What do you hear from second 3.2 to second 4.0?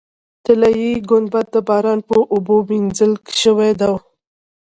شوې وه.